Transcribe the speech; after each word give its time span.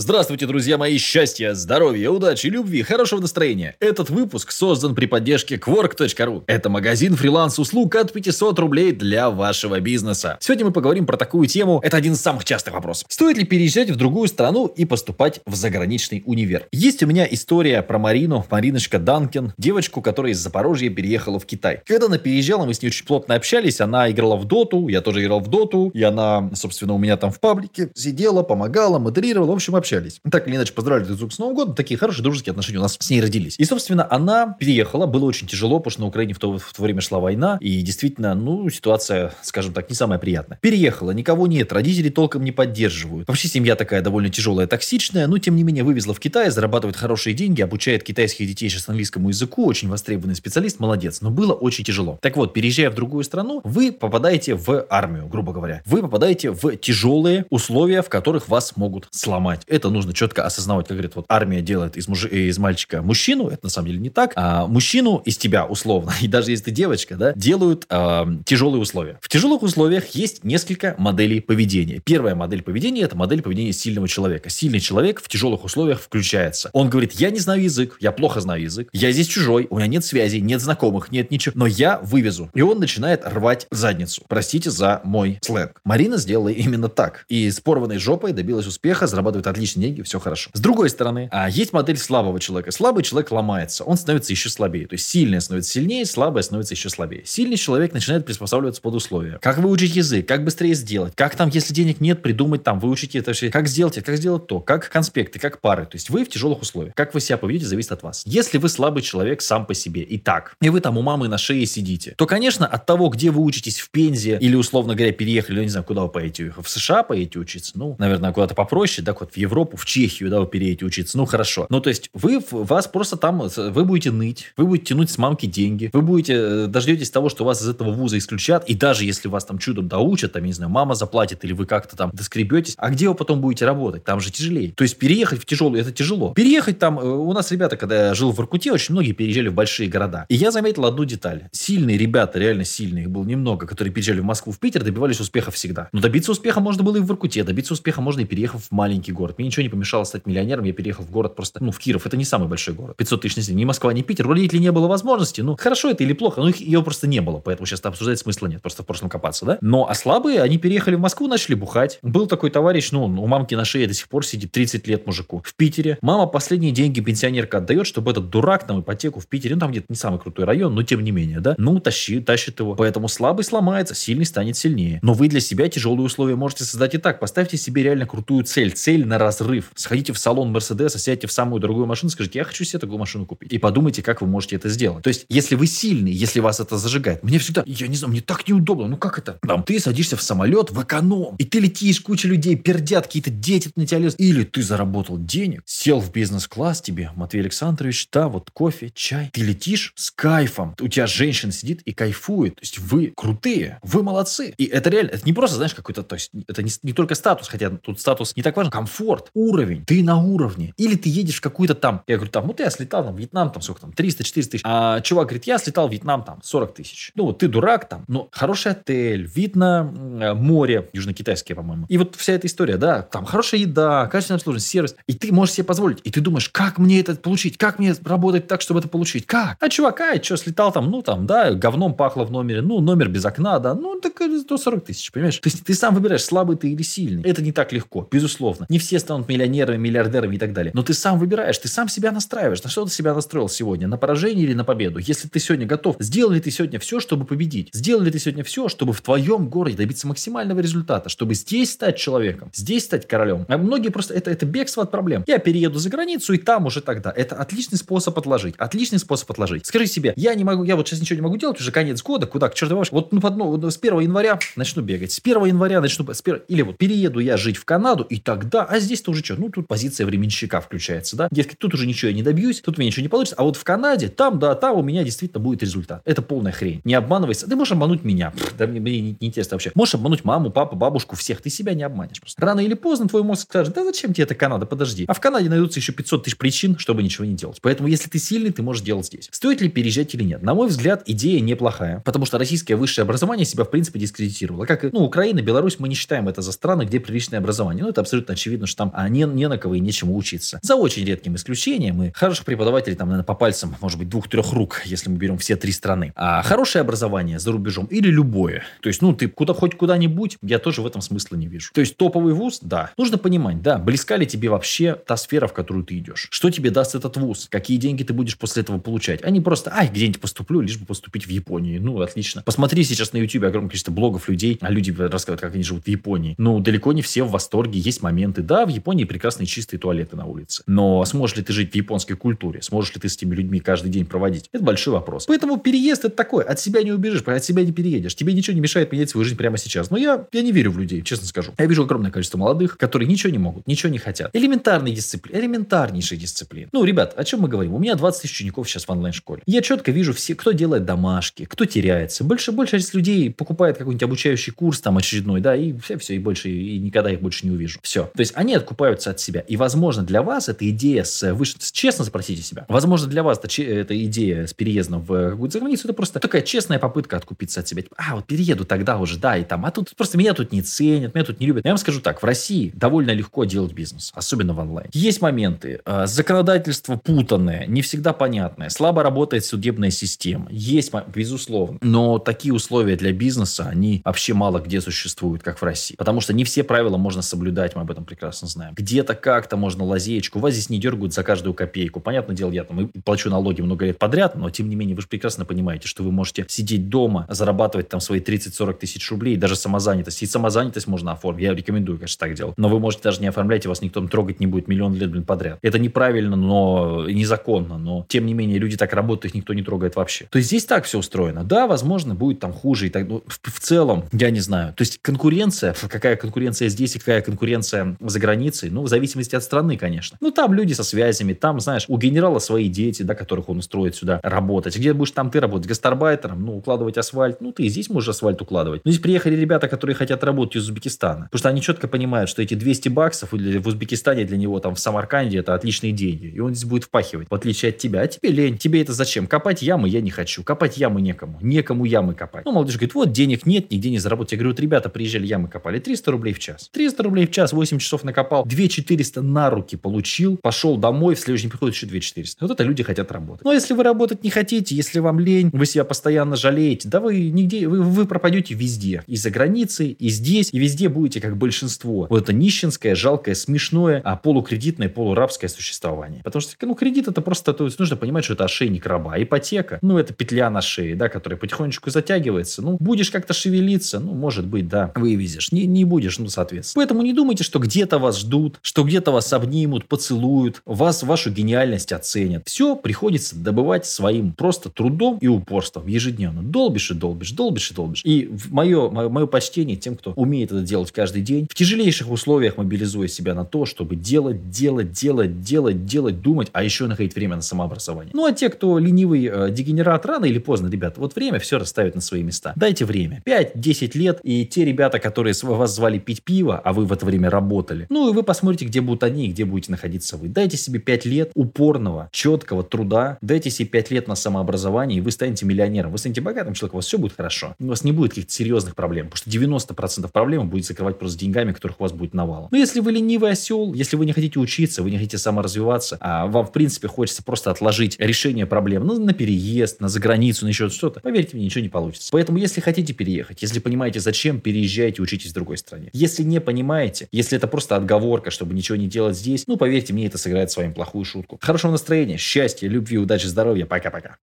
Здравствуйте, 0.00 0.46
друзья 0.46 0.78
мои, 0.78 0.96
счастья, 0.96 1.54
здоровья, 1.54 2.10
удачи, 2.10 2.46
любви, 2.46 2.84
хорошего 2.84 3.20
настроения. 3.20 3.74
Этот 3.80 4.10
выпуск 4.10 4.52
создан 4.52 4.94
при 4.94 5.06
поддержке 5.06 5.56
Quark.ru. 5.56 6.44
Это 6.46 6.70
магазин 6.70 7.16
фриланс-услуг 7.16 7.96
от 7.96 8.12
500 8.12 8.60
рублей 8.60 8.92
для 8.92 9.28
вашего 9.28 9.80
бизнеса. 9.80 10.38
Сегодня 10.38 10.66
мы 10.66 10.72
поговорим 10.72 11.04
про 11.04 11.16
такую 11.16 11.48
тему. 11.48 11.80
Это 11.82 11.96
один 11.96 12.12
из 12.12 12.20
самых 12.20 12.44
частых 12.44 12.74
вопросов. 12.74 13.08
Стоит 13.10 13.38
ли 13.38 13.44
переезжать 13.44 13.90
в 13.90 13.96
другую 13.96 14.28
страну 14.28 14.66
и 14.66 14.84
поступать 14.84 15.40
в 15.46 15.56
заграничный 15.56 16.22
универ? 16.24 16.68
Есть 16.70 17.02
у 17.02 17.08
меня 17.08 17.26
история 17.28 17.82
про 17.82 17.98
Марину, 17.98 18.46
Мариночка 18.48 19.00
Данкин, 19.00 19.54
девочку, 19.58 20.00
которая 20.00 20.30
из 20.30 20.38
Запорожья 20.38 20.90
переехала 20.90 21.40
в 21.40 21.44
Китай. 21.44 21.80
Когда 21.84 22.06
она 22.06 22.18
переезжала, 22.18 22.66
мы 22.66 22.74
с 22.74 22.82
ней 22.82 22.90
очень 22.90 23.04
плотно 23.04 23.34
общались. 23.34 23.80
Она 23.80 24.08
играла 24.08 24.36
в 24.36 24.44
доту, 24.44 24.86
я 24.86 25.00
тоже 25.00 25.24
играл 25.24 25.40
в 25.40 25.48
доту. 25.48 25.90
И 25.92 26.04
она, 26.04 26.52
собственно, 26.54 26.92
у 26.94 26.98
меня 26.98 27.16
там 27.16 27.32
в 27.32 27.40
паблике 27.40 27.90
сидела, 27.96 28.44
помогала, 28.44 29.00
модерировала. 29.00 29.50
В 29.50 29.54
общем, 29.54 29.74
общались. 29.88 30.20
Так 30.30 30.46
или 30.46 30.56
иначе, 30.56 30.72
поздравляли 30.72 31.12
друг 31.14 31.32
с 31.32 31.38
Новым 31.38 31.54
годом. 31.54 31.74
Такие 31.74 31.98
хорошие 31.98 32.22
дружеские 32.22 32.50
отношения 32.50 32.78
у 32.78 32.82
нас 32.82 32.96
с 32.98 33.10
ней 33.10 33.20
родились. 33.20 33.54
И, 33.58 33.64
собственно, 33.64 34.06
она 34.10 34.54
переехала. 34.58 35.06
Было 35.06 35.24
очень 35.24 35.46
тяжело, 35.46 35.78
потому 35.78 35.92
что 35.92 36.00
на 36.02 36.06
Украине 36.08 36.34
в 36.34 36.38
то, 36.38 36.58
в 36.58 36.72
то 36.72 36.82
время 36.82 37.00
шла 37.00 37.18
война. 37.18 37.58
И 37.60 37.80
действительно, 37.80 38.34
ну, 38.34 38.68
ситуация, 38.68 39.34
скажем 39.42 39.72
так, 39.72 39.88
не 39.88 39.96
самая 39.96 40.18
приятная. 40.18 40.58
Переехала, 40.60 41.12
никого 41.12 41.46
нет, 41.46 41.72
родители 41.72 42.10
толком 42.10 42.44
не 42.44 42.52
поддерживают. 42.52 43.28
Вообще 43.28 43.48
семья 43.48 43.76
такая 43.76 44.02
довольно 44.02 44.28
тяжелая, 44.28 44.66
токсичная, 44.66 45.26
но 45.26 45.38
тем 45.38 45.56
не 45.56 45.62
менее 45.62 45.84
вывезла 45.84 46.12
в 46.12 46.20
Китай, 46.20 46.50
зарабатывает 46.50 46.96
хорошие 46.96 47.34
деньги, 47.34 47.62
обучает 47.62 48.02
китайских 48.02 48.46
детей 48.46 48.68
сейчас 48.68 48.88
английскому 48.88 49.30
языку, 49.30 49.64
очень 49.66 49.88
востребованный 49.88 50.36
специалист, 50.36 50.80
молодец. 50.80 51.20
Но 51.22 51.30
было 51.30 51.54
очень 51.54 51.84
тяжело. 51.84 52.18
Так 52.20 52.36
вот, 52.36 52.52
переезжая 52.52 52.90
в 52.90 52.94
другую 52.94 53.24
страну, 53.24 53.60
вы 53.64 53.92
попадаете 53.92 54.54
в 54.54 54.86
армию, 54.90 55.28
грубо 55.28 55.52
говоря. 55.52 55.82
Вы 55.86 56.02
попадаете 56.02 56.50
в 56.50 56.76
тяжелые 56.76 57.46
условия, 57.50 58.02
в 58.02 58.08
которых 58.08 58.48
вас 58.48 58.76
могут 58.76 59.08
сломать 59.10 59.62
это 59.78 59.90
нужно 59.90 60.12
четко 60.12 60.44
осознавать. 60.44 60.86
Как 60.86 60.96
говорит, 60.96 61.16
вот 61.16 61.24
армия 61.28 61.62
делает 61.62 61.96
из, 61.96 62.08
муж... 62.08 62.26
из 62.26 62.58
мальчика 62.58 63.02
мужчину, 63.02 63.48
это 63.48 63.60
на 63.64 63.70
самом 63.70 63.88
деле 63.88 64.00
не 64.00 64.10
так, 64.10 64.32
а 64.36 64.66
мужчину 64.66 65.22
из 65.24 65.38
тебя 65.38 65.64
условно, 65.64 66.12
и 66.20 66.28
даже 66.28 66.50
если 66.50 66.64
ты 66.64 66.70
девочка, 66.70 67.16
да, 67.16 67.32
делают 67.34 67.86
э, 67.88 68.26
тяжелые 68.44 68.80
условия. 68.80 69.18
В 69.22 69.28
тяжелых 69.28 69.62
условиях 69.62 70.08
есть 70.08 70.44
несколько 70.44 70.94
моделей 70.98 71.40
поведения. 71.40 72.00
Первая 72.04 72.34
модель 72.34 72.62
поведения– 72.62 73.02
это 73.02 73.16
модель 73.16 73.42
поведения 73.42 73.72
сильного 73.72 74.08
человека. 74.08 74.50
Сильный 74.50 74.80
человек 74.80 75.22
в 75.22 75.28
тяжелых 75.28 75.64
условиях 75.64 76.00
включается. 76.00 76.70
Он 76.72 76.90
говорит, 76.90 77.12
я 77.12 77.30
не 77.30 77.38
знаю 77.38 77.62
язык, 77.62 77.96
я 78.00 78.12
плохо 78.12 78.40
знаю 78.40 78.62
язык, 78.62 78.88
я 78.92 79.12
здесь 79.12 79.28
чужой, 79.28 79.66
у 79.70 79.76
меня 79.76 79.86
нет 79.86 80.04
связей, 80.04 80.40
нет 80.40 80.60
знакомых, 80.60 81.10
нет 81.12 81.30
ничего, 81.30 81.52
но 81.56 81.66
я 81.66 81.98
вывезу. 82.02 82.50
И 82.54 82.60
он 82.60 82.78
начинает 82.80 83.22
рвать 83.24 83.66
задницу. 83.70 84.22
Простите 84.28 84.70
за 84.70 85.00
мой 85.04 85.38
сленг. 85.42 85.80
Марина 85.84 86.16
сделала 86.16 86.48
именно 86.48 86.88
так. 86.88 87.24
И 87.28 87.50
с 87.50 87.60
порванной 87.60 87.98
жопой 87.98 88.32
добилась 88.32 88.66
успеха, 88.66 89.06
зарабатывает 89.06 89.46
отлично 89.46 89.57
отличные 89.58 89.88
деньги, 89.88 90.02
все 90.02 90.18
хорошо. 90.20 90.50
С 90.52 90.60
другой 90.60 90.88
стороны, 90.88 91.28
а, 91.32 91.48
есть 91.50 91.72
модель 91.72 91.98
слабого 91.98 92.40
человека. 92.40 92.70
Слабый 92.70 93.02
человек 93.02 93.30
ломается, 93.30 93.84
он 93.84 93.96
становится 93.96 94.32
еще 94.32 94.48
слабее. 94.48 94.86
То 94.86 94.94
есть 94.94 95.08
сильный 95.08 95.40
становится 95.40 95.72
сильнее, 95.72 96.06
слабый 96.06 96.42
становится 96.42 96.74
еще 96.74 96.88
слабее. 96.88 97.22
Сильный 97.24 97.56
человек 97.56 97.92
начинает 97.92 98.24
приспосабливаться 98.24 98.80
под 98.80 98.94
условия. 98.94 99.38
Как 99.42 99.58
выучить 99.58 99.96
язык, 99.96 100.26
как 100.26 100.44
быстрее 100.44 100.74
сделать, 100.74 101.12
как 101.16 101.36
там, 101.36 101.50
если 101.52 101.74
денег 101.74 102.00
нет, 102.00 102.22
придумать 102.22 102.62
там, 102.62 102.78
выучить 102.78 103.16
это 103.16 103.32
все, 103.32 103.50
как 103.50 103.68
сделать 103.68 103.96
это, 103.98 104.06
как 104.06 104.16
сделать 104.16 104.46
то, 104.46 104.60
как 104.60 104.88
конспекты, 104.88 105.38
как 105.38 105.60
пары. 105.60 105.84
То 105.84 105.96
есть 105.96 106.10
вы 106.10 106.24
в 106.24 106.28
тяжелых 106.28 106.62
условиях. 106.62 106.94
Как 106.94 107.14
вы 107.14 107.20
себя 107.20 107.38
поведете, 107.38 107.66
зависит 107.66 107.92
от 107.92 108.02
вас. 108.02 108.22
Если 108.24 108.58
вы 108.58 108.68
слабый 108.68 109.02
человек 109.02 109.42
сам 109.42 109.66
по 109.66 109.74
себе 109.74 110.02
и 110.02 110.18
так, 110.18 110.54
и 110.60 110.68
вы 110.68 110.80
там 110.80 110.96
у 110.98 111.02
мамы 111.02 111.28
на 111.28 111.38
шее 111.38 111.66
сидите, 111.66 112.14
то, 112.16 112.26
конечно, 112.26 112.66
от 112.66 112.86
того, 112.86 113.08
где 113.08 113.30
вы 113.30 113.42
учитесь 113.42 113.80
в 113.80 113.90
Пензе 113.90 114.38
или, 114.40 114.54
условно 114.54 114.94
говоря, 114.94 115.12
переехали, 115.12 115.56
ну, 115.56 115.62
не 115.62 115.68
знаю, 115.68 115.84
куда 115.84 116.02
вы 116.02 116.08
поедете, 116.08 116.52
в 116.56 116.68
США 116.68 117.02
поедете 117.02 117.38
учиться, 117.38 117.72
ну, 117.74 117.96
наверное, 117.98 118.32
куда-то 118.32 118.54
попроще, 118.54 119.04
да, 119.04 119.14
вот 119.18 119.32
в 119.32 119.36
Европу, 119.36 119.47
в 119.48 119.84
Чехию, 119.84 120.30
да, 120.30 120.40
вы 120.40 120.46
переедете 120.46 120.84
учиться, 120.84 121.16
ну 121.16 121.24
хорошо. 121.24 121.66
Ну 121.70 121.80
то 121.80 121.88
есть 121.88 122.10
вы, 122.12 122.40
вас 122.50 122.86
просто 122.86 123.16
там, 123.16 123.48
вы 123.56 123.84
будете 123.84 124.10
ныть, 124.10 124.52
вы 124.56 124.66
будете 124.66 124.86
тянуть 124.86 125.10
с 125.10 125.18
мамки 125.18 125.46
деньги, 125.46 125.90
вы 125.92 126.02
будете, 126.02 126.34
э, 126.34 126.66
дождетесь 126.66 127.10
того, 127.10 127.28
что 127.28 127.44
вас 127.44 127.62
из 127.62 127.68
этого 127.68 127.92
вуза 127.92 128.18
исключат, 128.18 128.68
и 128.68 128.74
даже 128.74 129.04
если 129.04 129.28
вас 129.28 129.44
там 129.44 129.58
чудом 129.58 129.88
доучат, 129.88 130.32
там, 130.32 130.42
я 130.42 130.48
не 130.48 130.52
знаю, 130.52 130.70
мама 130.70 130.94
заплатит, 130.94 131.44
или 131.44 131.52
вы 131.52 131.66
как-то 131.66 131.96
там 131.96 132.10
доскребетесь, 132.12 132.74
а 132.76 132.90
где 132.90 133.08
вы 133.08 133.14
потом 133.14 133.40
будете 133.40 133.64
работать? 133.64 134.04
Там 134.04 134.20
же 134.20 134.30
тяжелее. 134.30 134.72
То 134.72 134.82
есть 134.82 134.98
переехать 134.98 135.40
в 135.40 135.46
тяжелую, 135.46 135.80
это 135.80 135.92
тяжело. 135.92 136.32
Переехать 136.34 136.78
там, 136.78 136.98
э, 136.98 137.04
у 137.04 137.32
нас 137.32 137.50
ребята, 137.50 137.76
когда 137.76 138.08
я 138.08 138.14
жил 138.14 138.32
в 138.32 138.40
Иркуте, 138.40 138.72
очень 138.72 138.92
многие 138.92 139.12
переезжали 139.12 139.48
в 139.48 139.54
большие 139.54 139.88
города. 139.88 140.26
И 140.28 140.34
я 140.34 140.50
заметил 140.50 140.84
одну 140.86 141.04
деталь. 141.04 141.48
Сильные 141.52 141.96
ребята, 141.96 142.38
реально 142.38 142.64
сильные, 142.64 143.04
их 143.04 143.10
было 143.10 143.24
немного, 143.24 143.66
которые 143.66 143.92
переезжали 143.92 144.20
в 144.20 144.24
Москву, 144.24 144.52
в 144.52 144.58
Питер, 144.58 144.84
добивались 144.84 145.20
успеха 145.20 145.50
всегда. 145.50 145.88
Но 145.92 146.00
добиться 146.00 146.32
успеха 146.32 146.60
можно 146.60 146.82
было 146.82 146.96
и 146.96 147.00
в 147.00 147.10
Иркуте, 147.10 147.44
добиться 147.44 147.72
успеха 147.72 148.00
можно 148.00 148.20
и 148.20 148.24
переехав 148.24 148.64
в 148.64 148.70
маленький 148.70 149.12
город. 149.12 149.37
Мне 149.38 149.46
ничего 149.46 149.62
не 149.62 149.68
помешало 149.68 150.04
стать 150.04 150.26
миллионером, 150.26 150.64
я 150.64 150.72
переехал 150.72 151.04
в 151.04 151.10
город 151.10 151.36
просто, 151.36 151.62
ну, 151.62 151.70
в 151.70 151.78
Киров. 151.78 152.06
Это 152.06 152.16
не 152.16 152.24
самый 152.24 152.48
большой 152.48 152.74
город. 152.74 152.96
500 152.96 153.22
тысяч 153.22 153.36
населения. 153.36 153.62
Ни 153.62 153.66
Москва, 153.66 153.92
ни 153.92 154.02
Питер. 154.02 154.26
У 154.26 154.30
родителей 154.30 154.60
не 154.60 154.72
было 154.72 154.88
возможности. 154.88 155.40
Ну, 155.40 155.56
хорошо 155.56 155.90
это 155.90 156.02
или 156.02 156.12
плохо, 156.12 156.40
но 156.40 156.48
их, 156.48 156.56
ее 156.56 156.82
просто 156.82 157.06
не 157.06 157.20
было. 157.20 157.38
Поэтому 157.38 157.66
сейчас 157.66 157.80
обсуждать 157.84 158.18
смысла 158.18 158.48
нет. 158.48 158.60
Просто 158.62 158.82
в 158.82 158.86
прошлом 158.86 159.08
копаться, 159.08 159.44
да? 159.46 159.58
Но, 159.60 159.88
а 159.88 159.94
слабые, 159.94 160.42
они 160.42 160.58
переехали 160.58 160.96
в 160.96 161.00
Москву, 161.00 161.28
начали 161.28 161.54
бухать. 161.54 161.98
Был 162.02 162.26
такой 162.26 162.50
товарищ, 162.50 162.90
ну, 162.90 163.04
у 163.04 163.26
мамки 163.26 163.54
на 163.54 163.64
шее 163.64 163.86
до 163.86 163.94
сих 163.94 164.08
пор 164.08 164.26
сидит 164.26 164.52
30 164.52 164.86
лет 164.88 165.06
мужику. 165.06 165.42
В 165.44 165.54
Питере. 165.54 165.98
Мама 166.02 166.26
последние 166.26 166.72
деньги 166.72 167.00
пенсионерка 167.00 167.58
отдает, 167.58 167.86
чтобы 167.86 168.10
этот 168.10 168.30
дурак 168.30 168.66
там 168.66 168.80
ипотеку 168.80 169.20
в 169.20 169.28
Питере, 169.28 169.54
ну, 169.54 169.60
там 169.60 169.70
где-то 169.70 169.86
не 169.88 169.96
самый 169.96 170.18
крутой 170.18 170.44
район, 170.44 170.74
но 170.74 170.82
тем 170.82 171.04
не 171.04 171.12
менее, 171.12 171.40
да? 171.40 171.54
Ну, 171.58 171.78
тащи, 171.78 172.20
тащит 172.20 172.58
его. 172.60 172.74
Поэтому 172.74 173.08
слабый 173.08 173.44
сломается, 173.44 173.94
сильный 173.94 174.26
станет 174.26 174.56
сильнее. 174.56 174.98
Но 175.02 175.12
вы 175.12 175.28
для 175.28 175.40
себя 175.40 175.68
тяжелые 175.68 176.06
условия 176.06 176.34
можете 176.34 176.64
создать 176.64 176.94
и 176.94 176.98
так. 176.98 177.20
Поставьте 177.20 177.56
себе 177.56 177.82
реально 177.82 178.06
крутую 178.06 178.44
цель. 178.44 178.72
Цель 178.72 179.06
на 179.06 179.18
разрыв. 179.28 179.70
Сходите 179.74 180.12
в 180.12 180.18
салон 180.18 180.50
Мерседеса, 180.50 180.98
сядьте 180.98 181.26
в 181.26 181.32
самую 181.32 181.60
дорогую 181.60 181.86
машину, 181.86 182.10
скажите, 182.10 182.38
я 182.38 182.44
хочу 182.44 182.64
себе 182.64 182.78
такую 182.78 182.98
машину 182.98 183.26
купить. 183.26 183.52
И 183.52 183.58
подумайте, 183.58 184.02
как 184.02 184.20
вы 184.20 184.26
можете 184.26 184.56
это 184.56 184.68
сделать. 184.68 185.04
То 185.04 185.08
есть, 185.08 185.26
если 185.28 185.54
вы 185.54 185.66
сильный, 185.66 186.12
если 186.12 186.40
вас 186.40 186.60
это 186.60 186.78
зажигает, 186.78 187.22
мне 187.22 187.38
всегда, 187.38 187.62
я 187.66 187.88
не 187.88 187.96
знаю, 187.96 188.12
мне 188.12 188.20
так 188.20 188.48
неудобно, 188.48 188.88
ну 188.88 188.96
как 188.96 189.18
это? 189.18 189.38
Там, 189.46 189.62
ты 189.62 189.78
садишься 189.80 190.16
в 190.16 190.22
самолет 190.22 190.70
в 190.70 190.82
эконом, 190.82 191.36
и 191.36 191.44
ты 191.44 191.60
летишь, 191.60 192.00
куча 192.00 192.28
людей 192.28 192.56
пердят, 192.56 193.06
какие-то 193.06 193.30
дети 193.30 193.70
на 193.76 193.86
тебя 193.86 193.98
лезут. 194.00 194.20
Или 194.20 194.44
ты 194.44 194.62
заработал 194.62 195.18
денег, 195.18 195.62
сел 195.66 196.00
в 196.00 196.12
бизнес-класс, 196.12 196.80
тебе, 196.80 197.10
Матвей 197.14 197.40
Александрович, 197.40 198.08
да, 198.12 198.28
вот 198.28 198.50
кофе, 198.50 198.90
чай. 198.94 199.30
Ты 199.32 199.42
летишь 199.42 199.92
с 199.96 200.10
кайфом. 200.10 200.74
У 200.80 200.88
тебя 200.88 201.06
женщина 201.06 201.52
сидит 201.52 201.82
и 201.82 201.92
кайфует. 201.92 202.56
То 202.56 202.62
есть, 202.62 202.78
вы 202.78 203.12
крутые, 203.16 203.78
вы 203.82 204.02
молодцы. 204.02 204.54
И 204.56 204.64
это 204.64 204.90
реально, 204.90 205.10
это 205.10 205.26
не 205.26 205.32
просто, 205.32 205.56
знаешь, 205.56 205.74
какой-то, 205.74 206.02
то 206.02 206.14
есть, 206.14 206.30
это 206.46 206.62
не, 206.62 206.70
не 206.82 206.92
только 206.92 207.14
статус, 207.14 207.48
хотя 207.48 207.70
тут 207.70 208.00
статус 208.00 208.34
не 208.36 208.42
так 208.42 208.56
важен, 208.56 208.70
комфорт, 208.70 209.17
уровень. 209.34 209.84
Ты 209.84 210.02
на 210.02 210.20
уровне. 210.20 210.72
Или 210.76 210.96
ты 210.96 211.08
едешь 211.08 211.36
в 211.36 211.40
какую-то 211.40 211.74
там, 211.74 212.02
я 212.06 212.16
говорю, 212.16 212.30
там, 212.30 212.46
вот 212.46 212.60
я 212.60 212.70
слетал 212.70 213.04
там, 213.04 213.14
в 213.14 213.18
Вьетнам, 213.18 213.50
там, 213.50 213.62
сколько 213.62 213.82
там, 213.82 213.90
300-400 213.90 214.22
тысяч. 214.22 214.60
А 214.64 215.00
чувак 215.00 215.28
говорит, 215.28 215.44
я 215.46 215.58
слетал 215.58 215.88
в 215.88 215.92
Вьетнам, 215.92 216.22
там, 216.22 216.40
40 216.42 216.74
тысяч. 216.74 217.12
Ну, 217.14 217.26
вот 217.26 217.38
ты 217.38 217.48
дурак 217.48 217.88
там, 217.88 218.04
но 218.08 218.28
хороший 218.32 218.72
отель, 218.72 219.26
вид 219.26 219.56
на 219.56 219.84
море, 219.84 220.88
южно-китайское, 220.92 221.54
по-моему. 221.54 221.86
И 221.88 221.98
вот 221.98 222.16
вся 222.16 222.34
эта 222.34 222.46
история, 222.46 222.76
да, 222.76 223.02
там 223.02 223.24
хорошая 223.24 223.60
еда, 223.60 224.06
качественное 224.06 224.38
обслуживание, 224.38 224.66
сервис. 224.66 224.96
И 225.06 225.14
ты 225.14 225.32
можешь 225.32 225.54
себе 225.54 225.64
позволить. 225.64 226.00
И 226.04 226.10
ты 226.10 226.20
думаешь, 226.20 226.48
как 226.48 226.78
мне 226.78 227.00
это 227.00 227.14
получить? 227.14 227.56
Как 227.56 227.78
мне 227.78 227.94
работать 228.04 228.46
так, 228.46 228.60
чтобы 228.60 228.80
это 228.80 228.88
получить? 228.88 229.26
Как? 229.26 229.56
А 229.60 229.68
чувака, 229.68 230.22
что, 230.22 230.36
слетал 230.36 230.72
там, 230.72 230.90
ну, 230.90 231.02
там, 231.02 231.26
да, 231.26 231.52
говном 231.52 231.94
пахло 231.94 232.24
в 232.24 232.30
номере, 232.30 232.62
ну, 232.62 232.80
номер 232.80 233.08
без 233.08 233.24
окна, 233.24 233.58
да, 233.58 233.74
ну, 233.74 234.00
так 234.00 234.14
140 234.18 234.84
тысяч, 234.84 235.12
понимаешь? 235.12 235.38
То 235.38 235.48
есть 235.48 235.64
ты 235.64 235.74
сам 235.74 235.94
выбираешь, 235.94 236.24
слабый 236.24 236.56
ты 236.56 236.70
или 236.70 236.82
сильный. 236.82 237.22
Это 237.22 237.42
не 237.42 237.52
так 237.52 237.72
легко, 237.72 238.06
безусловно. 238.10 238.66
Не 238.68 238.78
все 238.78 238.98
станут 239.08 239.26
миллионерами, 239.26 239.78
миллиардерами 239.78 240.36
и 240.36 240.38
так 240.38 240.52
далее. 240.52 240.70
Но 240.74 240.82
ты 240.82 240.92
сам 240.92 241.18
выбираешь, 241.18 241.56
ты 241.56 241.66
сам 241.66 241.88
себя 241.88 242.12
настраиваешь. 242.12 242.62
На 242.62 242.68
что 242.68 242.84
ты 242.84 242.90
себя 242.90 243.14
настроил 243.14 243.48
сегодня? 243.48 243.88
На 243.88 243.96
поражение 243.96 244.44
или 244.44 244.52
на 244.52 244.64
победу? 244.64 244.98
Если 244.98 245.28
ты 245.28 245.40
сегодня 245.40 245.66
готов, 245.66 245.96
сделал 245.98 246.32
ли 246.32 246.40
ты 246.40 246.50
сегодня 246.50 246.78
все, 246.78 247.00
чтобы 247.00 247.24
победить? 247.24 247.70
Сделал 247.72 248.02
ли 248.02 248.10
ты 248.10 248.18
сегодня 248.18 248.44
все, 248.44 248.68
чтобы 248.68 248.92
в 248.92 249.00
твоем 249.00 249.48
городе 249.48 249.78
добиться 249.78 250.06
максимального 250.06 250.60
результата? 250.60 251.08
Чтобы 251.08 251.34
здесь 251.34 251.72
стать 251.72 251.96
человеком, 251.96 252.50
здесь 252.52 252.84
стать 252.84 253.08
королем? 253.08 253.46
А 253.48 253.56
многие 253.56 253.88
просто, 253.88 254.12
это, 254.12 254.30
это 254.30 254.44
бегство 254.44 254.82
от 254.82 254.90
проблем. 254.90 255.24
Я 255.26 255.38
перееду 255.38 255.78
за 255.78 255.88
границу, 255.88 256.34
и 256.34 256.38
там 256.38 256.66
уже 256.66 256.82
тогда. 256.82 257.10
Это 257.10 257.36
отличный 257.36 257.78
способ 257.78 258.18
отложить. 258.18 258.56
Отличный 258.58 258.98
способ 258.98 259.30
отложить. 259.30 259.64
Скажи 259.64 259.86
себе, 259.86 260.12
я 260.16 260.34
не 260.34 260.44
могу, 260.44 260.64
я 260.64 260.76
вот 260.76 260.86
сейчас 260.86 261.00
ничего 261.00 261.16
не 261.16 261.22
могу 261.22 261.38
делать, 261.38 261.58
уже 261.58 261.72
конец 261.72 262.02
года, 262.02 262.26
куда, 262.26 262.50
к 262.50 262.54
чертовой 262.54 262.84
Вот 262.90 263.10
ну, 263.12 263.56
ну, 263.56 263.70
с 263.70 263.78
1 263.78 264.00
января 264.00 264.38
начну 264.56 264.82
бегать. 264.82 265.12
С 265.12 265.20
1 265.24 265.46
января 265.46 265.80
начну, 265.80 266.06
с 266.12 266.20
1, 266.20 266.42
или 266.48 266.60
вот 266.60 266.76
перееду 266.76 267.20
я 267.20 267.38
жить 267.38 267.56
в 267.56 267.64
Канаду, 267.64 268.04
и 268.04 268.18
тогда, 268.20 268.64
а 268.64 268.78
здесь-то 268.98 269.10
уже 269.12 269.24
что? 269.24 269.36
Ну, 269.36 269.48
тут 269.50 269.66
позиция 269.66 270.06
временщика 270.06 270.60
включается, 270.60 271.16
да? 271.16 271.28
Дескать, 271.30 271.58
тут 271.58 271.74
уже 271.74 271.86
ничего 271.86 272.08
я 272.08 272.14
не 272.14 272.22
добьюсь, 272.22 272.60
тут 272.60 272.76
у 272.76 272.80
меня 272.80 272.88
ничего 272.88 273.02
не 273.02 273.08
получится. 273.08 273.36
А 273.36 273.44
вот 273.44 273.56
в 273.56 273.64
Канаде, 273.64 274.08
там, 274.08 274.38
да, 274.38 274.54
там 274.54 274.76
у 274.76 274.82
меня 274.82 275.04
действительно 275.04 275.40
будет 275.40 275.62
результат. 275.62 276.02
Это 276.04 276.22
полная 276.22 276.52
хрень. 276.52 276.80
Не 276.84 276.94
обманывайся. 276.94 277.48
Ты 277.48 277.56
можешь 277.56 277.72
обмануть 277.72 278.04
меня. 278.04 278.32
Да 278.58 278.66
мне, 278.66 278.80
мне 278.80 279.00
не, 279.00 279.16
не 279.20 279.28
интересно 279.28 279.54
вообще. 279.54 279.70
Можешь 279.74 279.94
обмануть 279.94 280.24
маму, 280.24 280.50
папу, 280.50 280.76
бабушку, 280.76 281.16
всех. 281.16 281.40
Ты 281.40 281.50
себя 281.50 281.74
не 281.74 281.82
обманешь 281.82 282.20
просто. 282.20 282.44
Рано 282.44 282.60
или 282.60 282.74
поздно 282.74 283.08
твой 283.08 283.22
мозг 283.22 283.42
скажет, 283.42 283.74
да 283.74 283.84
зачем 283.84 284.12
тебе 284.12 284.24
эта 284.24 284.34
Канада, 284.34 284.66
подожди. 284.66 285.04
А 285.06 285.14
в 285.14 285.20
Канаде 285.20 285.48
найдутся 285.48 285.78
еще 285.78 285.92
500 285.92 286.24
тысяч 286.24 286.36
причин, 286.36 286.76
чтобы 286.78 287.02
ничего 287.02 287.24
не 287.24 287.34
делать. 287.34 287.58
Поэтому, 287.62 287.88
если 287.88 288.08
ты 288.08 288.18
сильный, 288.18 288.50
ты 288.50 288.62
можешь 288.62 288.82
делать 288.82 289.06
здесь. 289.06 289.28
Стоит 289.30 289.60
ли 289.60 289.68
переезжать 289.68 290.14
или 290.14 290.24
нет? 290.24 290.42
На 290.42 290.54
мой 290.54 290.68
взгляд, 290.68 291.02
идея 291.06 291.40
неплохая. 291.40 292.00
Потому 292.04 292.26
что 292.26 292.38
российское 292.38 292.76
высшее 292.76 293.04
образование 293.04 293.44
себя, 293.44 293.64
в 293.64 293.70
принципе, 293.70 294.00
дискредитировало. 294.00 294.66
Как, 294.66 294.82
ну, 294.92 295.00
Украина, 295.04 295.42
Беларусь, 295.42 295.78
мы 295.78 295.88
не 295.88 295.94
считаем 295.94 296.28
это 296.28 296.42
за 296.42 296.52
страны, 296.52 296.82
где 296.82 297.00
приличное 297.00 297.38
образование. 297.38 297.84
Ну, 297.84 297.90
это 297.90 298.00
абсолютно 298.00 298.34
очевидно, 298.34 298.66
что 298.66 298.78
там 298.78 298.87
нам 298.88 298.92
а 298.94 299.08
не, 299.08 299.24
не 299.24 299.48
на 299.48 299.58
кого 299.58 299.74
и 299.74 299.80
нечему 299.80 300.16
учиться. 300.16 300.58
За 300.62 300.74
очень 300.74 301.04
редким 301.04 301.34
исключением, 301.36 301.96
мы 301.96 302.12
хороших 302.14 302.44
преподавателей, 302.44 302.96
там, 302.96 303.08
наверное, 303.08 303.24
по 303.24 303.34
пальцам, 303.34 303.76
может 303.80 303.98
быть, 303.98 304.08
двух-трех 304.08 304.52
рук, 304.52 304.82
если 304.84 305.10
мы 305.10 305.16
берем 305.16 305.38
все 305.38 305.56
три 305.56 305.72
страны. 305.72 306.12
А 306.16 306.42
хорошее 306.42 306.80
образование 306.80 307.38
за 307.38 307.52
рубежом 307.52 307.86
или 307.86 308.08
любое. 308.08 308.62
То 308.82 308.88
есть, 308.88 309.02
ну, 309.02 309.14
ты 309.14 309.28
куда 309.28 309.54
хоть 309.54 309.76
куда-нибудь, 309.76 310.38
я 310.42 310.58
тоже 310.58 310.82
в 310.82 310.86
этом 310.86 311.00
смысла 311.00 311.36
не 311.36 311.46
вижу. 311.46 311.70
То 311.72 311.80
есть, 311.80 311.96
топовый 311.96 312.34
вуз, 312.34 312.58
да. 312.62 312.90
Нужно 312.96 313.18
понимать, 313.18 313.62
да, 313.62 313.78
близка 313.78 314.16
ли 314.16 314.26
тебе 314.26 314.48
вообще 314.50 314.94
та 314.94 315.16
сфера, 315.16 315.46
в 315.46 315.52
которую 315.52 315.84
ты 315.84 315.98
идешь. 315.98 316.28
Что 316.30 316.50
тебе 316.50 316.70
даст 316.70 316.94
этот 316.94 317.16
вуз? 317.16 317.48
Какие 317.50 317.78
деньги 317.78 318.02
ты 318.02 318.12
будешь 318.12 318.36
после 318.36 318.62
этого 318.62 318.78
получать? 318.78 319.20
А 319.22 319.30
не 319.30 319.40
просто, 319.40 319.72
ай, 319.74 319.88
где-нибудь 319.88 320.20
поступлю, 320.20 320.60
лишь 320.60 320.78
бы 320.78 320.86
поступить 320.86 321.26
в 321.26 321.30
Японии. 321.30 321.78
Ну, 321.78 322.00
отлично. 322.00 322.42
Посмотри 322.44 322.84
сейчас 322.84 323.12
на 323.12 323.18
YouTube 323.18 323.44
огромное 323.44 323.70
количество 323.70 323.92
блогов 323.92 324.28
людей, 324.28 324.58
а 324.60 324.70
люди 324.70 324.90
рассказывают, 324.90 325.40
как 325.40 325.54
они 325.54 325.62
живут 325.62 325.84
в 325.84 325.88
Японии. 325.88 326.34
Ну, 326.38 326.60
далеко 326.60 326.92
не 326.92 327.02
все 327.02 327.22
в 327.22 327.30
восторге. 327.30 327.78
Есть 327.78 328.02
моменты. 328.02 328.42
Да, 328.42 328.64
в 328.68 328.70
Японии 328.70 329.04
прекрасные 329.04 329.46
чистые 329.46 329.80
туалеты 329.80 330.16
на 330.16 330.26
улице. 330.26 330.62
Но 330.66 331.04
сможешь 331.04 331.36
ли 331.36 331.42
ты 331.42 331.52
жить 331.52 331.72
в 331.72 331.74
японской 331.74 332.14
культуре? 332.14 332.62
Сможешь 332.62 332.94
ли 332.94 333.00
ты 333.00 333.08
с 333.08 333.16
этими 333.16 333.34
людьми 333.34 333.60
каждый 333.60 333.90
день 333.90 334.06
проводить? 334.06 334.48
Это 334.52 334.64
большой 334.64 334.94
вопрос. 334.94 335.26
Поэтому 335.26 335.58
переезд 335.58 336.04
это 336.04 336.16
такой. 336.16 336.44
От 336.44 336.60
себя 336.60 336.82
не 336.82 336.92
убежишь, 336.92 337.22
от 337.22 337.44
себя 337.44 337.64
не 337.64 337.72
переедешь. 337.72 338.14
Тебе 338.14 338.32
ничего 338.32 338.54
не 338.54 338.60
мешает 338.60 338.92
менять 338.92 339.10
свою 339.10 339.24
жизнь 339.24 339.36
прямо 339.36 339.58
сейчас. 339.58 339.90
Но 339.90 339.96
я, 339.96 340.26
я 340.32 340.42
не 340.42 340.52
верю 340.52 340.70
в 340.72 340.78
людей, 340.78 341.02
честно 341.02 341.26
скажу. 341.26 341.52
Я 341.58 341.66
вижу 341.66 341.82
огромное 341.82 342.10
количество 342.10 342.38
молодых, 342.38 342.78
которые 342.78 343.08
ничего 343.08 343.30
не 343.30 343.38
могут, 343.38 343.66
ничего 343.66 343.90
не 343.90 343.98
хотят. 343.98 344.30
Элементарные 344.34 344.94
дисциплины, 344.94 345.38
элементарнейшие 345.38 346.18
дисциплины. 346.18 346.68
Ну, 346.72 346.84
ребят, 346.84 347.14
о 347.16 347.24
чем 347.24 347.40
мы 347.40 347.48
говорим? 347.48 347.74
У 347.74 347.78
меня 347.78 347.94
20 347.94 348.22
тысяч 348.22 348.34
учеников 348.36 348.68
сейчас 348.68 348.84
в 348.84 348.90
онлайн-школе. 348.90 349.42
Я 349.46 349.62
четко 349.62 349.90
вижу 349.92 350.12
все, 350.12 350.34
кто 350.34 350.52
делает 350.52 350.84
домашки, 350.84 351.44
кто 351.44 351.64
теряется. 351.64 352.24
Больше, 352.24 352.52
больше 352.52 352.78
часть 352.78 352.94
людей 352.94 353.30
покупает 353.30 353.78
какой-нибудь 353.78 354.02
обучающий 354.02 354.52
курс 354.52 354.80
там 354.80 354.98
очередной, 354.98 355.40
да, 355.40 355.56
и 355.56 355.76
все, 355.78 355.98
все, 355.98 356.14
и 356.14 356.18
больше, 356.18 356.48
и 356.48 356.78
никогда 356.78 357.10
их 357.10 357.20
больше 357.20 357.46
не 357.46 357.52
увижу. 357.52 357.78
Все. 357.82 358.10
То 358.14 358.20
есть 358.20 358.32
они 358.34 358.54
откупаются 358.58 359.10
от 359.10 359.20
себя. 359.20 359.40
И, 359.40 359.56
возможно, 359.56 360.02
для 360.02 360.22
вас 360.22 360.48
эта 360.48 360.68
идея 360.70 361.04
с... 361.04 361.32
Вы 361.32 361.44
честно 361.46 362.04
спросите 362.04 362.42
себя. 362.42 362.64
Возможно, 362.68 363.08
для 363.08 363.22
вас 363.22 363.38
эта, 363.42 363.62
эта 363.62 364.04
идея 364.04 364.46
с 364.46 364.54
переездом 364.54 365.02
в 365.02 365.30
какую-то 365.30 365.54
заграницу, 365.54 365.84
это 365.84 365.94
просто 365.94 366.20
такая 366.20 366.42
честная 366.42 366.78
попытка 366.78 367.16
откупиться 367.16 367.60
от 367.60 367.68
себя. 367.68 367.82
Типа, 367.82 367.96
а, 367.98 368.16
вот 368.16 368.26
перееду 368.26 368.64
тогда 368.64 368.98
уже, 368.98 369.18
да, 369.18 369.36
и 369.36 369.44
там. 369.44 369.64
А 369.64 369.70
тут 369.70 369.94
просто 369.96 370.18
меня 370.18 370.34
тут 370.34 370.52
не 370.52 370.62
ценят, 370.62 371.14
меня 371.14 371.24
тут 371.24 371.40
не 371.40 371.46
любят. 371.46 371.64
Я 371.64 371.70
вам 371.70 371.78
скажу 371.78 372.00
так, 372.00 372.22
в 372.22 372.24
России 372.24 372.72
довольно 372.74 373.10
легко 373.12 373.44
делать 373.44 373.72
бизнес, 373.72 374.12
особенно 374.14 374.54
в 374.54 374.58
онлайн. 374.58 374.88
Есть 374.92 375.20
моменты. 375.20 375.80
Э, 375.84 376.06
законодательство 376.06 376.96
путанное, 376.96 377.66
не 377.66 377.82
всегда 377.82 378.12
понятное, 378.12 378.68
слабо 378.68 379.02
работает 379.02 379.44
судебная 379.44 379.90
система. 379.90 380.48
Есть, 380.50 380.92
безусловно. 381.14 381.78
Но 381.82 382.18
такие 382.18 382.52
условия 382.52 382.96
для 382.96 383.12
бизнеса, 383.12 383.68
они 383.68 384.02
вообще 384.04 384.34
мало 384.34 384.60
где 384.60 384.80
существуют, 384.80 385.42
как 385.42 385.60
в 385.60 385.64
России. 385.64 385.96
Потому 385.96 386.20
что 386.20 386.32
не 386.32 386.44
все 386.44 386.62
правила 386.62 386.96
можно 386.96 387.22
соблюдать, 387.22 387.76
мы 387.76 387.82
об 387.82 387.90
этом 387.90 388.04
прекрасно 388.04 388.47
знаем. 388.48 388.74
Где-то 388.74 389.14
как-то 389.14 389.56
можно 389.56 389.84
лазеечку. 389.84 390.38
Вас 390.38 390.54
здесь 390.54 390.70
не 390.70 390.78
дергают 390.78 391.12
за 391.12 391.22
каждую 391.22 391.54
копейку. 391.54 392.00
Понятное 392.00 392.36
дело, 392.36 392.50
я 392.50 392.64
там 392.64 392.80
и 392.80 393.00
плачу 393.00 393.30
налоги 393.30 393.60
много 393.60 393.86
лет 393.86 393.98
подряд, 393.98 394.36
но 394.36 394.50
тем 394.50 394.68
не 394.68 394.76
менее 394.76 394.96
вы 394.96 395.02
же 395.02 395.08
прекрасно 395.08 395.44
понимаете, 395.44 395.88
что 395.88 396.02
вы 396.02 396.12
можете 396.12 396.44
сидеть 396.48 396.88
дома, 396.88 397.26
зарабатывать 397.28 397.88
там 397.88 398.00
свои 398.00 398.20
30-40 398.20 398.74
тысяч 398.74 399.10
рублей, 399.10 399.36
даже 399.36 399.56
самозанятость. 399.56 400.22
И 400.22 400.26
самозанятость 400.26 400.86
можно 400.86 401.12
оформить. 401.12 401.44
Я 401.44 401.54
рекомендую, 401.54 401.98
конечно, 401.98 402.26
так 402.26 402.34
делать. 402.34 402.54
Но 402.56 402.68
вы 402.68 402.80
можете 402.80 403.04
даже 403.04 403.20
не 403.20 403.28
оформлять, 403.28 403.64
и 403.64 403.68
вас 403.68 403.82
никто 403.82 404.06
трогать 404.06 404.40
не 404.40 404.46
будет 404.46 404.68
миллион 404.68 404.94
лет, 404.94 405.10
блин, 405.10 405.24
подряд. 405.24 405.58
Это 405.62 405.78
неправильно, 405.78 406.36
но 406.36 407.06
незаконно. 407.08 407.78
Но, 407.78 408.06
тем 408.08 408.26
не 408.26 408.34
менее, 408.34 408.58
люди 408.58 408.76
так 408.76 408.92
работают, 408.92 409.26
их 409.26 409.34
никто 409.34 409.54
не 409.54 409.62
трогает 409.62 409.96
вообще. 409.96 410.26
То 410.30 410.38
есть 410.38 410.48
здесь 410.48 410.64
так 410.64 410.84
все 410.84 410.98
устроено. 410.98 411.44
Да, 411.44 411.66
возможно, 411.66 412.14
будет 412.14 412.40
там 412.40 412.52
хуже. 412.52 412.86
И 412.86 412.90
так, 412.90 413.08
ну, 413.08 413.22
в, 413.26 413.40
в 413.42 413.60
целом, 413.60 414.04
я 414.12 414.30
не 414.30 414.40
знаю. 414.40 414.74
То 414.74 414.82
есть 414.82 414.98
конкуренция, 415.02 415.74
какая 415.88 416.16
конкуренция 416.16 416.68
здесь 416.68 416.96
и 416.96 416.98
какая 416.98 417.22
конкуренция 417.22 417.96
за 418.00 418.18
границей, 418.18 418.37
ну, 418.70 418.82
в 418.82 418.88
зависимости 418.88 419.34
от 419.36 419.42
страны, 419.42 419.76
конечно. 419.76 420.16
Ну, 420.20 420.30
там 420.30 420.54
люди 420.54 420.72
со 420.72 420.84
связями, 420.84 421.32
там, 421.32 421.60
знаешь, 421.60 421.84
у 421.88 421.98
генерала 421.98 422.38
свои 422.38 422.68
дети, 422.68 423.02
да, 423.02 423.14
которых 423.14 423.48
он 423.48 423.58
устроит 423.58 423.94
сюда 423.94 424.20
работать. 424.22 424.76
Где 424.76 424.92
будешь 424.92 425.12
там 425.12 425.30
ты 425.30 425.40
работать? 425.40 425.68
Гастарбайтером, 425.68 426.44
ну, 426.44 426.56
укладывать 426.58 426.98
асфальт. 426.98 427.40
Ну, 427.40 427.52
ты 427.52 427.64
и 427.64 427.68
здесь 427.68 427.90
можешь 427.90 428.10
асфальт 428.10 428.40
укладывать. 428.40 428.82
Но 428.84 428.90
здесь 428.90 429.02
приехали 429.02 429.36
ребята, 429.36 429.68
которые 429.68 429.96
хотят 429.96 430.24
работать 430.24 430.56
из 430.56 430.64
Узбекистана. 430.64 431.24
Потому 431.24 431.38
что 431.38 431.48
они 431.48 431.62
четко 431.62 431.88
понимают, 431.88 432.30
что 432.30 432.42
эти 432.42 432.54
200 432.54 432.88
баксов 432.88 433.32
в 433.32 433.66
Узбекистане 433.68 434.24
для 434.24 434.36
него 434.36 434.58
там 434.60 434.74
в 434.74 434.80
Самарканде 434.80 435.38
это 435.38 435.54
отличные 435.54 435.92
деньги. 435.92 436.26
И 436.26 436.40
он 436.40 436.54
здесь 436.54 436.68
будет 436.68 436.84
впахивать, 436.84 437.28
в 437.30 437.34
отличие 437.34 437.70
от 437.70 437.78
тебя. 437.78 438.02
А 438.02 438.06
тебе 438.06 438.30
лень. 438.30 438.58
Тебе 438.58 438.82
это 438.82 438.92
зачем? 438.92 439.26
Копать 439.26 439.62
ямы 439.62 439.88
я 439.88 440.00
не 440.00 440.10
хочу. 440.10 440.42
Копать 440.42 440.78
ямы 440.78 441.00
некому. 441.00 441.38
Некому 441.40 441.84
ямы 441.84 442.14
копать. 442.14 442.44
Ну, 442.44 442.52
молодежь 442.52 442.76
говорит, 442.76 442.94
вот 442.94 443.12
денег 443.12 443.46
нет, 443.46 443.70
нигде 443.70 443.90
не 443.90 443.98
заработать. 443.98 444.32
Я 444.32 444.38
говорю, 444.38 444.50
вот 444.50 444.60
ребята 444.60 444.88
приезжали, 444.88 445.26
ямы 445.26 445.48
копали. 445.48 445.78
300 445.78 446.10
рублей 446.10 446.34
в 446.34 446.38
час. 446.38 446.68
300 446.72 447.02
рублей 447.02 447.26
в 447.26 447.30
час, 447.30 447.52
8 447.52 447.78
часов 447.78 448.04
накопал. 448.04 448.27
2 448.44 448.68
400 448.68 449.22
на 449.22 449.50
руки 449.50 449.76
получил. 449.76 450.38
Пошел 450.42 450.76
домой, 450.76 451.14
в 451.14 451.20
следующий 451.20 451.44
день 451.44 451.50
приходит 451.50 451.74
еще 451.74 451.86
2 451.86 452.00
400. 452.00 452.44
Вот 452.44 452.50
это 452.52 452.62
люди 452.64 452.82
хотят 452.82 453.10
работать. 453.12 453.44
Но 453.44 453.52
если 453.52 453.74
вы 453.74 453.82
работать 453.82 454.24
не 454.24 454.30
хотите, 454.30 454.74
если 454.74 454.98
вам 454.98 455.20
лень, 455.20 455.50
вы 455.52 455.66
себя 455.66 455.84
постоянно 455.84 456.36
жалеете, 456.36 456.88
да 456.88 457.00
вы 457.00 457.30
нигде, 457.30 457.68
вы, 457.68 457.82
вы 457.82 458.06
пропадете 458.06 458.54
везде. 458.54 459.02
И 459.06 459.16
за 459.16 459.30
границей, 459.30 459.90
и 459.98 460.08
здесь, 460.08 460.50
и 460.52 460.58
везде 460.58 460.88
будете 460.88 461.20
как 461.20 461.36
большинство. 461.36 462.06
Вот 462.08 462.22
это 462.22 462.32
нищенское, 462.32 462.94
жалкое, 462.94 463.34
смешное, 463.34 464.00
а 464.04 464.16
полукредитное, 464.16 464.88
полурабское 464.88 465.48
существование. 465.48 466.22
Потому 466.22 466.40
что, 466.40 466.54
ну, 466.66 466.74
кредит 466.74 467.08
это 467.08 467.20
просто, 467.20 467.52
то 467.52 467.64
есть 467.64 467.78
нужно 467.78 467.96
понимать, 467.96 468.24
что 468.24 468.34
это 468.34 468.44
ошейник 468.44 468.86
раба. 468.86 469.20
Ипотека, 469.20 469.78
ну, 469.82 469.98
это 469.98 470.12
петля 470.12 470.50
на 470.50 470.60
шее, 470.60 470.94
да, 470.94 471.08
которая 471.08 471.38
потихонечку 471.38 471.90
затягивается. 471.90 472.62
Ну, 472.62 472.76
будешь 472.80 473.10
как-то 473.10 473.32
шевелиться, 473.32 474.00
ну, 474.00 474.12
может 474.12 474.46
быть, 474.46 474.68
да, 474.68 474.92
вывезешь. 474.94 475.52
Не, 475.52 475.66
не 475.66 475.84
будешь, 475.84 476.18
ну, 476.18 476.28
соответственно. 476.28 476.82
Поэтому 476.82 477.02
не 477.02 477.12
думайте, 477.12 477.44
что 477.44 477.58
где-то 477.58 477.98
вас 477.98 478.17
ждут, 478.18 478.58
что 478.62 478.84
где-то 478.84 479.10
вас 479.10 479.32
обнимут, 479.32 479.86
поцелуют, 479.86 480.62
вас, 480.64 481.02
вашу 481.02 481.30
гениальность 481.30 481.92
оценят. 481.92 482.42
Все 482.46 482.76
приходится 482.76 483.36
добывать 483.36 483.86
своим 483.86 484.32
просто 484.32 484.70
трудом 484.70 485.18
и 485.20 485.26
упорством 485.26 485.86
ежедневно. 485.86 486.42
Долбишь 486.42 486.90
и 486.90 486.94
долбишь, 486.94 487.32
долбишь 487.32 487.70
и 487.70 487.74
долбишь. 487.74 488.02
И 488.04 488.30
мое, 488.50 488.90
мое, 488.90 489.08
мое 489.08 489.26
почтение 489.26 489.76
тем, 489.76 489.96
кто 489.96 490.12
умеет 490.12 490.52
это 490.52 490.62
делать 490.62 490.92
каждый 490.92 491.22
день, 491.22 491.46
в 491.50 491.54
тяжелейших 491.54 492.10
условиях 492.10 492.56
мобилизуя 492.56 493.08
себя 493.08 493.34
на 493.34 493.44
то, 493.44 493.66
чтобы 493.66 493.96
делать, 493.96 494.50
делать, 494.50 494.92
делать, 494.92 495.40
делать, 495.40 495.86
делать, 495.86 496.20
думать, 496.20 496.48
а 496.52 496.62
еще 496.62 496.86
находить 496.86 497.14
время 497.14 497.36
на 497.36 497.42
самообразование. 497.42 498.12
Ну, 498.14 498.26
а 498.26 498.32
те, 498.32 498.48
кто 498.48 498.78
ленивый 498.78 499.24
э, 499.24 499.50
дегенерат, 499.50 500.06
рано 500.06 500.24
или 500.24 500.38
поздно, 500.38 500.68
ребят, 500.68 500.98
вот 500.98 501.14
время 501.14 501.38
все 501.38 501.58
расставит 501.58 501.94
на 501.94 502.00
свои 502.00 502.22
места. 502.22 502.52
Дайте 502.56 502.84
время. 502.84 503.22
5-10 503.26 503.98
лет, 503.98 504.20
и 504.22 504.46
те 504.46 504.64
ребята, 504.64 504.98
которые 504.98 505.34
вас 505.42 505.74
звали 505.74 505.98
пить 505.98 506.22
пиво, 506.22 506.58
а 506.58 506.72
вы 506.72 506.84
в 506.84 506.92
это 506.92 507.06
время 507.06 507.30
работали, 507.30 507.86
ну, 507.88 508.07
и 508.08 508.12
вы 508.12 508.22
посмотрите, 508.22 508.66
где 508.66 508.80
будут 508.80 509.02
они 509.02 509.26
и 509.26 509.30
где 509.30 509.44
будете 509.44 509.70
находиться 509.70 510.16
вы. 510.16 510.28
Дайте 510.28 510.56
себе 510.56 510.78
5 510.78 511.04
лет 511.06 511.30
упорного, 511.34 512.08
четкого 512.12 512.62
труда, 512.62 513.18
дайте 513.20 513.50
себе 513.50 513.68
5 513.68 513.90
лет 513.90 514.08
на 514.08 514.14
самообразование, 514.14 514.98
и 514.98 515.00
вы 515.00 515.10
станете 515.10 515.46
миллионером. 515.46 515.92
Вы 515.92 515.98
станете 515.98 516.20
богатым 516.20 516.54
человеком, 516.54 516.76
у 516.76 516.78
вас 516.78 516.86
все 516.86 516.98
будет 516.98 517.14
хорошо. 517.16 517.54
У 517.58 517.66
вас 517.66 517.84
не 517.84 517.92
будет 517.92 518.10
каких-то 518.10 518.32
серьезных 518.32 518.74
проблем, 518.74 519.08
потому 519.10 519.18
что 519.18 519.30
90% 519.30 520.10
проблем 520.10 520.48
будет 520.48 520.66
закрывать 520.66 520.98
просто 520.98 521.18
деньгами, 521.18 521.52
которых 521.52 521.80
у 521.80 521.82
вас 521.82 521.92
будет 521.92 522.14
навалом. 522.14 522.48
Но 522.50 522.56
если 522.56 522.80
вы 522.80 522.92
ленивый 522.92 523.30
осел, 523.30 523.74
если 523.74 523.96
вы 523.96 524.06
не 524.06 524.12
хотите 524.12 524.38
учиться, 524.38 524.82
вы 524.82 524.90
не 524.90 524.96
хотите 524.96 525.18
саморазвиваться, 525.18 525.98
а 526.00 526.26
вам, 526.26 526.46
в 526.46 526.52
принципе, 526.52 526.88
хочется 526.88 527.22
просто 527.22 527.50
отложить 527.50 527.96
решение 527.98 528.46
проблем 528.46 528.86
ну, 528.86 528.98
на 528.98 529.12
переезд, 529.12 529.80
на 529.80 529.88
заграницу, 529.88 530.44
на 530.44 530.48
еще 530.48 530.68
что-то, 530.68 531.00
поверьте 531.00 531.36
мне, 531.36 531.46
ничего 531.46 531.62
не 531.62 531.68
получится. 531.68 532.08
Поэтому, 532.12 532.38
если 532.38 532.60
хотите 532.60 532.92
переехать, 532.92 533.42
если 533.42 533.60
понимаете, 533.60 534.00
зачем, 534.00 534.40
переезжайте, 534.40 535.02
учитесь 535.02 535.30
в 535.30 535.34
другой 535.34 535.58
стране. 535.58 535.90
Если 535.92 536.22
не 536.22 536.40
понимаете, 536.40 537.08
если 537.12 537.36
это 537.36 537.46
просто 537.46 537.76
отговорка, 537.98 538.30
чтобы 538.30 538.54
ничего 538.54 538.76
не 538.76 538.86
делать 538.86 539.16
здесь, 539.16 539.46
ну, 539.46 539.56
поверьте 539.56 539.92
мне, 539.92 540.06
это 540.06 540.18
сыграет 540.18 540.50
с 540.50 540.56
вами 540.56 540.72
плохую 540.72 541.04
шутку. 541.04 541.38
Хорошего 541.40 541.72
настроения, 541.72 542.16
счастья, 542.16 542.68
любви, 542.68 542.98
удачи, 542.98 543.26
здоровья. 543.26 543.66
Пока-пока. 543.66 544.16